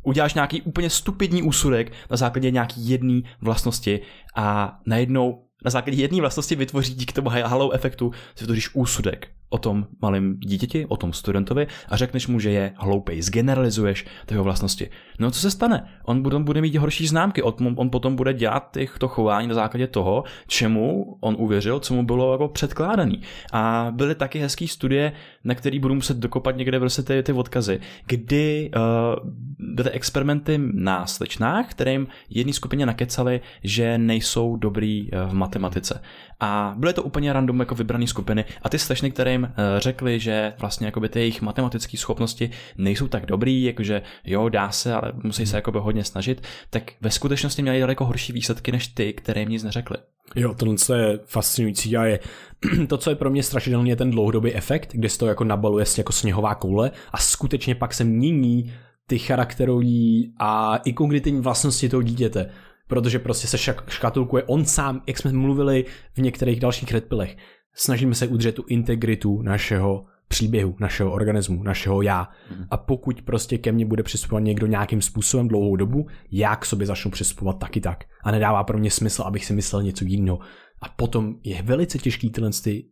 Uděláš 0.04 0.34
nějaký 0.34 0.62
úplně 0.62 0.90
stupidní 0.90 1.44
úsudek 1.44 1.92
na 2.12 2.18
základě 2.18 2.52
nějaký 2.52 2.90
jedné 2.90 3.22
vlastnosti 3.42 4.00
a 4.36 4.78
najednou 4.86 5.47
na 5.66 5.72
základě 5.72 6.02
jedné 6.02 6.22
vlastnosti 6.22 6.56
vytvoří 6.56 6.94
díky 6.94 7.14
tomu 7.14 7.30
halo 7.30 7.72
efektu, 7.72 8.12
si 8.36 8.44
vytvoříš 8.44 8.70
úsudek 8.74 9.28
o 9.50 9.58
tom 9.58 9.88
malém 10.02 10.40
dítěti, 10.40 10.86
o 10.86 10.98
tom 10.98 11.14
studentovi 11.14 11.68
a 11.90 11.98
řekneš 11.98 12.28
mu, 12.28 12.40
že 12.40 12.52
je 12.52 12.74
hloupej, 12.76 13.22
zgeneralizuješ 13.22 14.06
ty 14.26 14.34
jeho 14.34 14.44
vlastnosti. 14.44 14.90
No 15.20 15.32
co 15.32 15.40
se 15.40 15.52
stane? 15.52 15.88
On 16.06 16.24
potom 16.24 16.44
bude 16.44 16.62
mít 16.62 16.76
horší 16.76 17.08
známky, 17.08 17.44
on, 17.44 17.90
potom 17.90 18.16
bude 18.16 18.34
dělat 18.34 18.78
to 18.98 19.08
chování 19.08 19.48
na 19.48 19.56
základě 19.56 19.88
toho, 19.88 20.24
čemu 20.48 21.18
on 21.20 21.36
uvěřil, 21.40 21.80
co 21.80 21.94
mu 21.94 22.04
bylo 22.04 22.32
jako 22.32 22.48
předkládaný. 22.48 23.22
A 23.54 23.88
byly 23.92 24.16
taky 24.16 24.40
hezké 24.40 24.68
studie, 24.68 25.12
na 25.44 25.56
který 25.56 25.80
budu 25.80 25.96
muset 25.96 26.18
dokopat 26.18 26.58
někde 26.58 26.80
prostě 26.80 27.04
ty, 27.04 27.24
ty 27.24 27.34
odkazy, 27.34 27.80
kdy 28.06 28.72
uh, 28.76 29.30
byly 29.60 29.90
experimenty 29.90 30.60
na 30.74 31.06
slečnách, 31.06 31.72
kterým 31.72 32.08
jedné 32.30 32.54
skupině 32.54 32.86
nakecali, 32.86 33.42
že 33.64 33.98
nejsou 33.98 34.56
dobrý 34.56 35.12
uh, 35.12 35.30
v 35.30 35.34
matematice. 35.48 36.01
A 36.39 36.74
byly 36.77 36.94
to 36.94 37.04
úplně 37.04 37.34
random 37.34 37.60
jako 37.60 37.75
vybrané 37.75 38.08
skupiny 38.08 38.46
a 38.62 38.70
ty 38.70 38.80
slečny, 38.80 39.12
které 39.12 39.32
jim 39.32 39.46
eh, 39.46 39.80
řekli, 39.80 40.20
že 40.20 40.54
vlastně 40.60 40.86
jakoby 40.86 41.10
ty 41.10 41.20
jejich 41.20 41.42
matematické 41.42 41.98
schopnosti 41.98 42.50
nejsou 42.77 43.08
tak 43.08 43.25
dobrý, 43.25 43.63
jakože 43.63 44.01
jo, 44.25 44.50
dá 44.50 44.72
se, 44.72 44.94
ale 44.94 45.12
musí 45.24 45.46
se 45.46 45.56
jakoby 45.56 45.80
hodně 45.82 46.04
snažit, 46.04 46.44
tak 46.70 46.92
ve 47.01 47.12
skutečnosti 47.12 47.62
měli 47.62 47.80
daleko 47.80 48.06
horší 48.06 48.34
výsledky 48.34 48.72
než 48.72 48.88
ty, 48.88 49.13
které 49.13 49.42
jim 49.42 49.50
nic 49.50 49.63
neřekli. 49.63 49.98
Jo, 50.36 50.54
tohle 50.54 50.75
je 50.96 51.20
fascinující 51.25 51.98
a 51.98 52.06
je 52.06 52.20
to, 52.88 52.98
co 52.98 53.10
je 53.10 53.16
pro 53.16 53.30
mě 53.30 53.44
strašidelný, 53.44 53.89
je 53.89 53.96
ten 53.96 54.12
dlouhodobý 54.12 54.54
efekt, 54.54 54.89
kde 54.94 55.10
se 55.10 55.18
to 55.18 55.27
jako 55.27 55.44
nabaluje 55.44 55.86
jako 55.98 56.13
sněhová 56.13 56.56
koule 56.56 56.92
a 57.12 57.18
skutečně 57.18 57.75
pak 57.75 57.94
se 57.94 58.04
mění 58.04 58.74
ty 59.08 59.20
charakterový 59.20 60.34
a 60.39 60.77
i 60.77 60.94
kognitivní 60.94 61.42
vlastnosti 61.42 61.89
toho 61.89 62.04
dítěte 62.04 62.50
protože 62.88 63.20
prostě 63.20 63.48
se 63.48 63.58
škatulkuje 63.88 64.44
on 64.44 64.65
sám, 64.65 65.01
jak 65.08 65.17
jsme 65.17 65.32
mluvili 65.32 65.86
v 66.13 66.17
některých 66.17 66.60
dalších 66.60 66.91
redpilech. 66.91 67.38
Snažíme 67.74 68.15
se 68.15 68.27
udržet 68.27 68.56
tu 68.56 68.63
integritu 68.67 69.41
našeho 69.41 70.06
příběhu, 70.27 70.75
našeho 70.79 71.12
organismu, 71.12 71.63
našeho 71.63 72.01
já. 72.01 72.29
Mm. 72.58 72.65
A 72.72 72.77
pokud 72.77 73.22
prostě 73.22 73.58
ke 73.58 73.72
mně 73.72 73.86
bude 73.86 74.03
přistupovat 74.03 74.44
někdo 74.44 74.67
nějakým 74.67 75.01
způsobem 75.01 75.48
dlouhou 75.48 75.75
dobu, 75.75 76.08
já 76.32 76.56
k 76.56 76.65
sobě 76.65 76.88
začnu 76.88 77.12
přistupovat 77.12 77.60
taky 77.60 77.82
tak. 77.82 78.03
A 78.24 78.32
nedává 78.32 78.63
pro 78.63 78.77
mě 78.77 78.91
smysl, 78.91 79.24
abych 79.24 79.46
si 79.46 79.53
myslel 79.53 79.84
něco 79.84 80.06
jiného. 80.06 80.39
A 80.82 80.89
potom 80.89 81.36
je 81.44 81.62
velice 81.62 81.98
těžký 81.98 82.29
tyhle 82.29 82.50
ty 82.63 82.86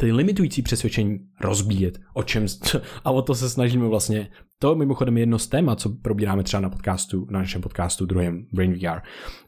ty 0.00 0.12
limitující 0.12 0.62
přesvědčení 0.62 1.18
rozbíjet, 1.40 2.00
o 2.14 2.22
čem, 2.22 2.46
a 3.04 3.10
o 3.10 3.22
to 3.22 3.34
se 3.34 3.50
snažíme 3.50 3.88
vlastně. 3.88 4.28
To 4.58 4.74
mimochodem 4.74 5.16
je 5.16 5.22
jedno 5.22 5.38
z 5.38 5.46
témat, 5.46 5.80
co 5.80 5.88
probíráme 5.88 6.42
třeba 6.42 6.60
na 6.60 6.70
podcastu, 6.70 7.26
na 7.30 7.38
našem 7.38 7.62
podcastu 7.62 8.06
druhém 8.06 8.46
Brain 8.52 8.74
VR. 8.74 9.00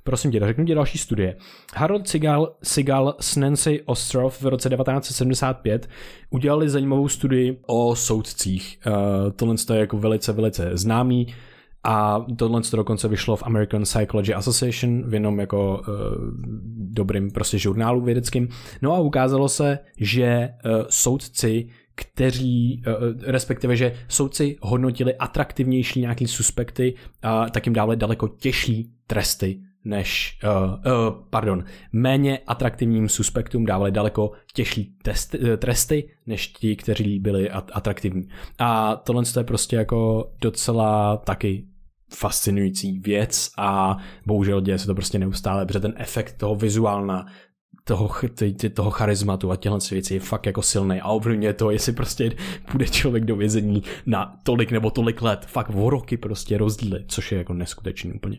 Prosím 0.05 0.31
tě, 0.33 0.41
řeknu 0.41 0.65
ti 0.65 0.75
další 0.75 0.99
studie. 0.99 1.37
Harold 1.75 2.09
Sigal, 2.09 2.57
Sigal 2.63 3.15
s 3.21 3.37
Nancy 3.37 3.83
Ostrov 3.85 4.43
v 4.43 4.47
roce 4.47 4.69
1975 4.69 5.89
udělali 6.31 6.69
zajímavou 6.69 7.09
studii 7.09 7.61
o 7.67 7.97
soudcích. 7.97 8.79
Uh, 8.87 8.93
tohle 9.37 9.55
je 9.73 9.81
jako 9.81 9.99
velice, 9.99 10.33
velice 10.33 10.71
známý 10.73 11.27
a 11.85 12.27
tohle 12.37 12.63
to 12.63 12.77
dokonce 12.77 13.09
vyšlo 13.09 13.37
v 13.37 13.43
American 13.43 13.83
Psychology 13.83 14.35
Association 14.35 15.03
v 15.07 15.15
jednom 15.15 15.41
jako 15.41 15.79
uh, 15.79 15.95
dobrým 16.75 17.31
prostě 17.31 17.59
žurnálu 17.59 18.01
vědeckým. 18.01 18.49
No 18.83 18.93
a 18.93 18.99
ukázalo 18.99 19.49
se, 19.49 19.79
že 19.97 20.49
uh, 20.65 20.71
soudci 20.89 21.69
kteří, 21.95 22.83
uh, 22.87 23.23
respektive, 23.23 23.77
že 23.77 23.95
soudci 24.09 24.57
hodnotili 24.61 25.15
atraktivnější 25.15 26.01
nějaký 26.01 26.27
suspekty, 26.27 26.95
uh, 27.25 27.49
tak 27.49 27.67
jim 27.67 27.73
dávali 27.73 27.97
daleko 27.97 28.29
těžší 28.29 28.93
tresty 29.07 29.61
než, 29.85 30.39
uh, 30.45 30.71
uh, 30.73 31.15
pardon, 31.31 31.65
méně 31.93 32.39
atraktivním 32.47 33.09
suspektům 33.09 33.67
dávali 33.67 33.91
daleko 33.91 34.31
těžší 34.55 34.97
testy, 35.03 35.39
tresty, 35.57 36.09
než 36.27 36.49
ti, 36.49 36.77
kteří 36.77 37.19
byli 37.19 37.51
atraktivní. 37.51 38.29
A 38.59 38.97
tohle 38.97 39.23
je 39.37 39.45
prostě 39.45 39.77
jako 39.77 40.31
docela 40.41 41.17
taky 41.17 41.65
fascinující 42.15 42.99
věc 42.99 43.51
a 43.59 43.97
bohužel 44.27 44.61
děje 44.61 44.79
se 44.79 44.87
to 44.87 44.95
prostě 44.95 45.19
neustále, 45.19 45.67
protože 45.67 45.81
ten 45.81 45.95
efekt 45.97 46.33
toho 46.33 46.55
vizuálna, 46.55 47.27
toho, 47.85 48.11
toho 48.75 48.91
charizmatu 48.91 49.51
a 49.51 49.57
těchto 49.57 49.79
věcí 49.91 50.15
je 50.15 50.21
fakt 50.21 50.47
jako 50.47 50.63
silný 50.63 51.01
a 51.01 51.09
ovlivňuje 51.09 51.53
to, 51.53 51.71
jestli 51.71 51.93
prostě 51.93 52.33
půjde 52.71 52.89
člověk 52.89 53.25
do 53.25 53.37
vězení 53.37 53.83
na 54.07 54.37
tolik 54.43 54.71
nebo 54.71 54.91
tolik 54.91 55.23
let, 55.23 55.47
fakt 55.47 55.71
o 55.75 55.91
roky 55.91 56.17
prostě 56.17 56.59
rozdíly, 56.59 57.05
což 57.09 57.33
je 57.33 57.39
jako 57.39 57.55
neskutečný 57.55 58.13
úplně. 58.13 58.39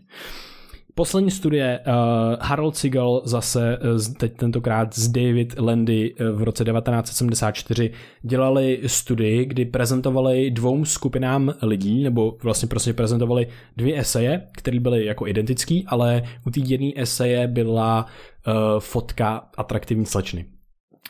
Poslední 0.95 1.31
studie 1.31 1.79
uh, 1.79 1.93
Harold 2.41 2.77
Sigal 2.77 3.21
zase 3.25 3.77
uh, 3.77 4.13
teď 4.17 4.38
tentokrát 4.38 4.95
z 4.95 5.07
David 5.07 5.59
Landy 5.59 6.13
uh, 6.13 6.27
v 6.27 6.43
roce 6.43 6.65
1974 6.65 7.91
dělali 8.21 8.81
studii, 8.85 9.45
kdy 9.45 9.65
prezentovali 9.65 10.51
dvou 10.51 10.85
skupinám 10.85 11.53
lidí, 11.62 12.03
nebo 12.03 12.38
vlastně 12.43 12.67
prostě 12.67 12.93
prezentovali 12.93 13.47
dvě 13.77 14.00
eseje, 14.00 14.47
které 14.57 14.79
byly 14.79 15.05
jako 15.05 15.27
identický, 15.27 15.85
ale 15.88 16.23
u 16.47 16.50
té 16.50 16.59
jedné 16.59 16.91
eseje 16.95 17.47
byla 17.47 18.05
uh, 18.47 18.53
fotka 18.79 19.50
atraktivní 19.57 20.05
slečny. 20.05 20.45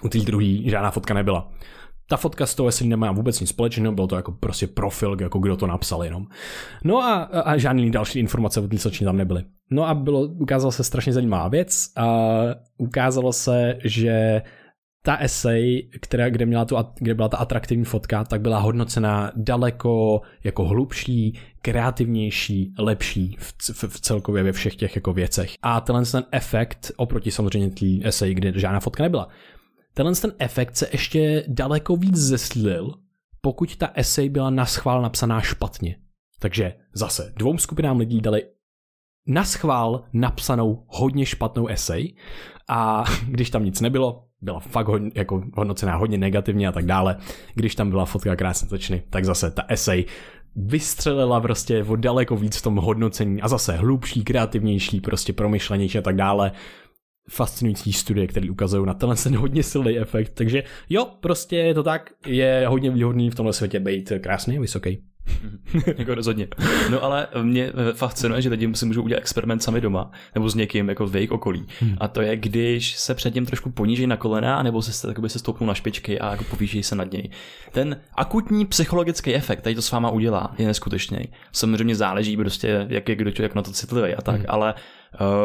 U 0.04 0.10
té 0.10 0.18
druhé 0.18 0.58
žádná 0.66 0.92
fotka 0.92 1.14
nebyla. 1.14 1.52
Ta 2.08 2.18
fotka 2.18 2.46
z 2.46 2.56
toho 2.56 2.68
jestli 2.68 2.88
nemá 2.88 3.12
vůbec 3.12 3.40
nic 3.40 3.50
společného, 3.50 3.94
bylo 3.94 4.08
to 4.08 4.16
jako 4.16 4.32
prostě 4.32 4.68
profil, 4.68 5.18
jako 5.22 5.40
kdo 5.40 5.58
to 5.58 5.68
napsal 5.68 6.04
jenom. 6.04 6.26
No 6.84 7.04
a, 7.04 7.24
a 7.24 7.58
žádný 7.58 7.92
další 7.92 8.20
informace 8.20 8.60
o 8.60 8.68
té 8.68 8.78
slečně 8.78 9.06
tam 9.06 9.18
nebyly. 9.18 9.44
No 9.72 9.88
a 9.88 9.94
bylo, 9.94 10.22
ukázalo 10.22 10.72
se 10.72 10.84
strašně 10.84 11.14
zajímavá 11.14 11.48
věc 11.48 11.92
a 11.98 12.28
ukázalo 12.78 13.34
se, 13.34 13.78
že 13.84 14.42
ta 15.06 15.18
essay, 15.18 15.82
která, 16.02 16.30
kde, 16.30 16.46
měla 16.46 16.66
tu, 16.66 16.76
kde 16.96 17.14
byla 17.14 17.30
ta 17.30 17.38
atraktivní 17.38 17.86
fotka, 17.86 18.24
tak 18.24 18.42
byla 18.42 18.60
hodnocena 18.60 19.32
daleko 19.36 20.22
jako 20.44 20.66
hlubší, 20.66 21.40
kreativnější, 21.62 22.74
lepší 22.80 23.38
v, 23.40 23.54
v, 23.74 23.84
v 23.84 24.02
celkově 24.02 24.44
ve 24.44 24.52
všech 24.52 24.76
těch 24.76 24.96
jako 24.96 25.14
věcech. 25.14 25.56
A 25.62 25.82
tenhle 25.82 26.06
ten 26.06 26.24
efekt 26.32 26.92
oproti 26.96 27.32
samozřejmě 27.32 27.70
té 27.70 28.08
essay, 28.08 28.34
kde 28.34 28.60
žádná 28.60 28.80
fotka 28.80 29.04
nebyla, 29.04 29.28
tenhle 29.94 30.16
ten 30.16 30.34
efekt 30.40 30.76
se 30.76 30.88
ještě 30.92 31.44
daleko 31.48 31.96
víc 31.96 32.16
zeslil, 32.16 32.94
pokud 33.42 33.76
ta 33.76 33.92
essay 33.96 34.30
byla 34.30 34.50
na 34.50 34.66
schvál 34.66 35.02
napsaná 35.02 35.42
špatně. 35.42 35.96
Takže 36.40 36.74
zase 36.94 37.34
dvou 37.38 37.58
skupinám 37.58 38.00
lidí 38.00 38.22
dali 38.22 38.44
na 39.28 39.44
schvál 39.44 40.04
napsanou 40.14 40.84
hodně 40.88 41.26
špatnou 41.26 41.68
essay 41.68 42.08
a 42.68 43.04
když 43.28 43.50
tam 43.50 43.66
nic 43.66 43.82
nebylo, 43.82 44.26
byla 44.42 44.60
fakt 44.60 44.88
hodně, 44.88 45.12
jako 45.16 45.44
hodnocená 45.54 45.96
hodně 45.96 46.18
negativně 46.18 46.68
a 46.68 46.72
tak 46.72 46.86
dále. 46.86 47.18
Když 47.56 47.76
tam 47.76 47.90
byla 47.90 48.06
fotka 48.06 48.36
krásně 48.36 48.68
začny, 48.68 49.04
tak 49.10 49.26
zase 49.26 49.52
ta 49.52 49.64
essay 49.68 50.06
vystřelila 50.56 51.42
prostě 51.42 51.84
o 51.84 51.96
daleko 51.96 52.36
víc 52.36 52.58
v 52.58 52.62
tom 52.62 52.76
hodnocení 52.76 53.42
a 53.42 53.48
zase 53.48 53.74
hlubší, 53.74 54.24
kreativnější, 54.24 55.02
prostě 55.02 55.34
promyšlenější 55.34 55.98
a 55.98 56.02
tak 56.02 56.16
dále. 56.16 56.52
Fascinující 57.30 57.94
studie, 57.94 58.28
které 58.28 58.50
ukazují 58.50 58.86
na 58.86 58.94
tenhle 58.94 59.16
ten 59.16 59.38
hodně 59.38 59.64
silný 59.64 60.00
efekt, 60.00 60.32
takže 60.34 60.64
jo, 60.90 61.08
prostě 61.20 61.56
je 61.56 61.74
to 61.74 61.84
tak, 61.84 62.14
je 62.26 62.66
hodně 62.68 62.92
výhodný 62.92 63.30
v 63.30 63.36
tomhle 63.36 63.54
světě 63.54 63.80
být 63.80 64.12
krásný 64.22 64.58
a 64.58 64.62
vysoký. 64.62 65.04
jako 65.98 66.16
rozhodně. 66.16 66.48
No 66.92 67.04
ale 67.04 67.28
mě 67.42 67.72
fascinuje, 67.94 68.42
že 68.42 68.50
lidi 68.50 68.70
si 68.76 68.86
můžou 68.86 69.04
udělat 69.04 69.20
experiment 69.20 69.64
sami 69.64 69.82
doma, 69.82 70.12
nebo 70.36 70.50
s 70.50 70.56
někým 70.56 70.90
jako 70.90 71.08
v 71.08 71.16
jejich 71.16 71.32
okolí. 71.32 71.66
Hmm. 71.80 71.96
A 71.98 72.08
to 72.08 72.22
je, 72.22 72.36
když 72.38 72.98
se 72.98 73.16
před 73.16 73.36
ním 73.36 73.46
trošku 73.46 73.72
poníží 73.72 74.08
na 74.08 74.18
kolena, 74.18 74.64
nebo 74.64 74.82
se, 74.82 75.08
takoby 75.08 75.30
se 75.30 75.40
stoupnou 75.40 75.68
na 75.68 75.74
špičky 75.74 76.20
a 76.20 76.32
jako 76.32 76.44
povýší 76.44 76.84
se 76.84 76.96
nad 76.96 77.12
něj. 77.12 77.30
Ten 77.72 78.02
akutní 78.16 78.66
psychologický 78.66 79.36
efekt, 79.36 79.60
který 79.60 79.76
to 79.76 79.82
s 79.82 79.92
váma 79.92 80.10
udělá, 80.10 80.54
je 80.58 80.68
neskutečný. 80.68 81.20
Samozřejmě 81.52 81.96
záleží 81.96 82.38
prostě, 82.38 82.86
jak 82.90 83.10
je 83.10 83.16
kdo 83.16 83.32
člověk 83.32 83.56
na 83.56 83.62
to 83.62 83.72
citlivý 83.72 84.16
a 84.16 84.22
tak, 84.22 84.36
hmm. 84.36 84.46
ale 84.48 84.74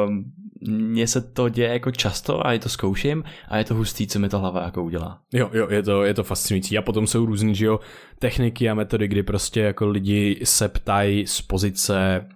um, 0.06 0.24
mně 0.60 1.06
se 1.06 1.20
to 1.20 1.48
děje 1.48 1.68
jako 1.68 1.90
často 1.90 2.46
a 2.46 2.52
je 2.52 2.58
to 2.58 2.68
zkouším 2.68 3.24
a 3.48 3.58
je 3.58 3.64
to 3.64 3.74
hustý, 3.74 4.06
co 4.06 4.18
mi 4.18 4.28
ta 4.28 4.38
hlava 4.38 4.62
jako 4.62 4.84
udělá. 4.84 5.20
Jo, 5.32 5.50
jo, 5.52 5.68
je 5.70 5.82
to, 5.82 6.04
je 6.04 6.14
to 6.14 6.24
fascinující. 6.24 6.78
A 6.78 6.82
potom 6.82 7.06
jsou 7.06 7.26
různý, 7.26 7.54
že 7.54 7.66
jo, 7.66 7.80
techniky 8.18 8.70
a 8.70 8.74
metody, 8.74 9.08
kdy 9.08 9.22
prostě 9.22 9.60
jako 9.60 9.86
lidi 9.86 10.40
se 10.44 10.68
ptají 10.68 11.26
z 11.26 11.42
pozice 11.42 12.26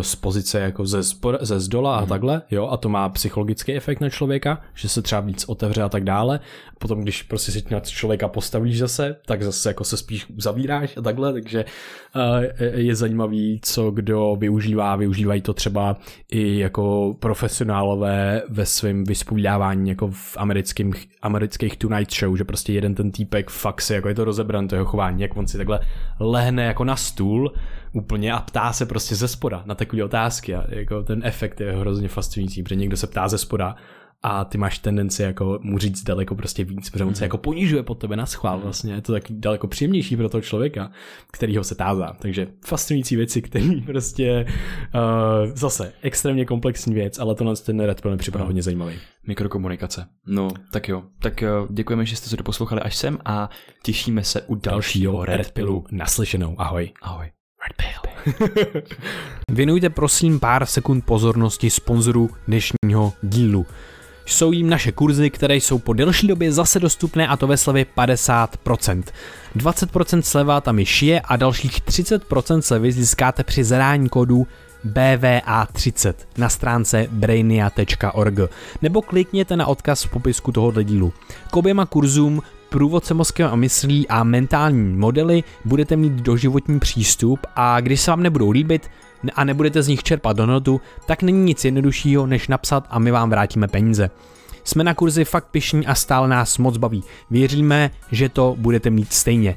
z 0.00 0.16
pozice 0.16 0.60
jako 0.60 0.86
ze, 0.86 1.02
spor, 1.02 1.38
ze 1.40 1.60
zdola 1.60 1.96
a 1.96 2.00
mm. 2.00 2.06
takhle, 2.06 2.42
jo, 2.50 2.68
a 2.68 2.76
to 2.76 2.88
má 2.88 3.08
psychologický 3.08 3.74
efekt 3.74 4.00
na 4.00 4.10
člověka, 4.10 4.60
že 4.74 4.88
se 4.88 5.02
třeba 5.02 5.20
víc 5.20 5.44
otevře 5.44 5.82
a 5.82 5.88
tak 5.88 6.04
dále. 6.04 6.40
Potom, 6.78 7.02
když 7.02 7.22
prostě 7.22 7.52
si 7.52 7.64
na 7.70 7.80
člověka 7.80 8.28
postavíš 8.28 8.78
zase, 8.78 9.16
tak 9.26 9.42
zase 9.42 9.70
jako 9.70 9.84
se 9.84 9.96
spíš 9.96 10.26
zavíráš 10.36 10.96
a 10.96 11.00
takhle, 11.00 11.32
takže 11.32 11.64
uh, 12.14 12.66
je 12.74 12.94
zajímavý, 12.94 13.60
co 13.62 13.90
kdo 13.90 14.36
využívá, 14.38 14.96
využívají 14.96 15.40
to 15.40 15.54
třeba 15.54 15.96
i 16.30 16.58
jako 16.58 17.16
profesionálové 17.20 18.42
ve 18.48 18.66
svém 18.66 19.04
vyspovídávání 19.04 19.88
jako 19.88 20.08
v 20.08 20.36
americkým, 20.36 20.94
amerických 21.22 21.76
Tonight 21.76 22.14
Show, 22.14 22.36
že 22.36 22.44
prostě 22.44 22.72
jeden 22.72 22.94
ten 22.94 23.10
týpek 23.10 23.50
fakt 23.50 23.80
si, 23.80 23.94
jako 23.94 24.08
je 24.08 24.14
to 24.14 24.24
rozebran, 24.24 24.68
to 24.68 24.74
jeho 24.74 24.84
chování, 24.84 25.22
jak 25.22 25.36
on 25.36 25.46
si 25.46 25.56
takhle 25.56 25.80
lehne 26.20 26.64
jako 26.64 26.84
na 26.84 26.96
stůl 26.96 27.52
úplně 27.96 28.32
a 28.32 28.40
ptá 28.40 28.72
se 28.72 28.86
prostě 28.86 29.14
ze 29.14 29.28
spoda 29.28 29.62
na 29.66 29.74
takové 29.74 30.04
otázky 30.04 30.54
a 30.54 30.64
jako 30.68 31.02
ten 31.02 31.20
efekt 31.24 31.60
je 31.60 31.72
hrozně 31.72 32.08
fascinující, 32.08 32.62
protože 32.62 32.76
někdo 32.76 32.96
se 32.96 33.06
ptá 33.06 33.28
ze 33.28 33.38
spoda 33.38 33.76
a 34.22 34.44
ty 34.44 34.58
máš 34.58 34.78
tendenci 34.78 35.22
jako 35.22 35.58
mu 35.62 35.78
říct 35.78 36.02
daleko 36.02 36.34
prostě 36.34 36.64
víc, 36.64 36.90
protože 36.90 37.04
on 37.04 37.14
se 37.14 37.20
mhm. 37.20 37.24
jako 37.24 37.38
ponižuje 37.38 37.82
pod 37.82 37.94
tebe 37.94 38.16
na 38.16 38.26
schvál 38.26 38.60
vlastně, 38.60 38.94
je 38.94 39.00
to 39.00 39.12
tak 39.12 39.22
daleko 39.30 39.66
příjemnější 39.68 40.16
pro 40.16 40.28
toho 40.28 40.40
člověka, 40.40 40.90
který 41.32 41.56
ho 41.56 41.64
se 41.64 41.74
tázá, 41.74 42.16
takže 42.18 42.46
fascinující 42.66 43.16
věci, 43.16 43.42
který 43.42 43.80
prostě 43.86 44.46
uh, 44.94 45.54
zase 45.54 45.92
extrémně 46.02 46.44
komplexní 46.44 46.94
věc, 46.94 47.18
ale 47.18 47.34
to 47.34 47.54
ten 47.56 47.80
Red 47.80 48.00
Pill 48.00 48.10
mi 48.10 48.18
připadá 48.18 48.44
hodně 48.44 48.62
zajímavý. 48.62 48.94
Mikrokomunikace. 49.26 50.06
No, 50.26 50.48
tak 50.72 50.88
jo. 50.88 51.02
Tak 51.18 51.44
uh, 51.62 51.74
děkujeme, 51.74 52.06
že 52.06 52.16
jste 52.16 52.28
se 52.28 52.36
doposlouchali 52.36 52.80
až 52.80 52.96
sem 52.96 53.18
a 53.24 53.50
těšíme 53.82 54.24
se 54.24 54.42
u 54.42 54.54
dalšího, 54.54 55.12
dalšího 55.12 55.24
Red 55.24 55.52
Pillu. 55.52 55.84
Naslyšenou. 55.90 56.54
Ahoj. 56.58 56.90
Ahoj. 57.02 57.35
Red 57.66 57.76
Pill. 57.76 58.82
Věnujte 59.50 59.90
prosím 59.90 60.40
pár 60.40 60.66
sekund 60.66 61.04
pozornosti 61.04 61.70
sponzoru 61.70 62.30
dnešního 62.46 63.12
dílu. 63.22 63.66
Jsou 64.26 64.52
jim 64.52 64.70
naše 64.70 64.92
kurzy, 64.92 65.30
které 65.30 65.56
jsou 65.56 65.78
po 65.78 65.92
delší 65.92 66.26
době 66.26 66.52
zase 66.52 66.80
dostupné 66.80 67.28
a 67.28 67.36
to 67.36 67.46
ve 67.46 67.56
slevě 67.56 67.86
50%. 67.96 69.02
20% 69.56 70.20
sleva 70.20 70.60
tam 70.60 70.78
již 70.78 71.02
je 71.02 71.20
a 71.20 71.36
dalších 71.36 71.82
30% 71.82 72.60
slevy 72.60 72.92
získáte 72.92 73.44
při 73.44 73.64
zadání 73.64 74.08
kódu 74.08 74.46
BVA30 74.86 76.14
na 76.38 76.48
stránce 76.48 77.06
brainia.org 77.10 78.38
nebo 78.82 79.02
klikněte 79.02 79.56
na 79.56 79.66
odkaz 79.66 80.04
v 80.04 80.10
popisku 80.10 80.52
tohoto 80.52 80.82
dílu. 80.82 81.12
K 81.50 81.56
oběma 81.56 81.86
kurzům 81.86 82.42
průvodce 82.68 83.14
mozkem 83.14 83.48
a 83.52 83.56
myslí 83.56 84.08
a 84.08 84.24
mentální 84.24 84.96
modely 84.96 85.44
budete 85.64 85.96
mít 85.96 86.12
doživotní 86.12 86.80
přístup 86.80 87.40
a 87.56 87.80
když 87.80 88.00
se 88.00 88.10
vám 88.10 88.22
nebudou 88.22 88.50
líbit 88.50 88.90
a 89.34 89.44
nebudete 89.44 89.82
z 89.82 89.88
nich 89.88 90.02
čerpat 90.02 90.36
donotu, 90.36 90.80
tak 91.06 91.22
není 91.22 91.44
nic 91.44 91.64
jednoduššího, 91.64 92.26
než 92.26 92.48
napsat 92.48 92.86
a 92.90 92.98
my 92.98 93.10
vám 93.10 93.30
vrátíme 93.30 93.68
peníze. 93.68 94.10
Jsme 94.64 94.84
na 94.84 94.94
kurzi 94.94 95.24
fakt 95.24 95.46
pišní 95.50 95.86
a 95.86 95.94
stále 95.94 96.28
nás 96.28 96.58
moc 96.58 96.76
baví. 96.76 97.04
Věříme, 97.30 97.90
že 98.12 98.28
to 98.28 98.54
budete 98.58 98.90
mít 98.90 99.12
stejně. 99.12 99.56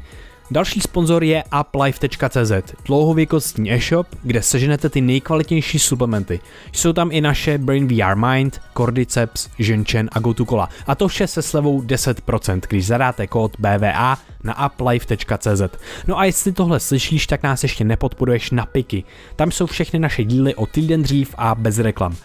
Další 0.52 0.82
sponzor 0.82 1.24
je 1.24 1.44
uplife.cz, 1.62 2.52
dlouhověkostní 2.86 3.74
e-shop, 3.74 4.08
kde 4.24 4.42
seženete 4.42 4.90
ty 4.90 5.02
nejkvalitnější 5.02 5.80
suplementy. 5.80 6.40
Jsou 6.72 6.94
tam 6.94 7.12
i 7.12 7.22
naše 7.22 7.58
Brain 7.58 7.88
VR 7.88 8.16
Mind, 8.16 8.62
Cordyceps, 8.78 9.50
Ženchen 9.60 10.10
a 10.12 10.20
GoToCola. 10.20 10.70
A 10.88 10.96
to 10.96 11.08
vše 11.08 11.28
se 11.28 11.42
slevou 11.42 11.82
10%, 11.82 12.62
když 12.70 12.86
zadáte 12.86 13.28
kód 13.28 13.56
BVA 13.60 14.18
na 14.44 14.66
uplife.cz. 14.66 15.62
No 16.08 16.20
a 16.20 16.26
jestli 16.26 16.52
tohle 16.52 16.80
slyšíš, 16.80 17.28
tak 17.28 17.44
nás 17.44 17.64
ještě 17.64 17.84
nepodporuješ 17.84 18.52
na 18.52 18.66
Piky. 18.66 19.04
Tam 19.36 19.52
jsou 19.52 19.66
všechny 19.66 20.00
naše 20.00 20.24
díly 20.24 20.56
o 20.56 20.66
týden 20.66 21.04
dřív 21.04 21.36
a 21.38 21.56
bez 21.56 21.80
reklam. 21.80 22.16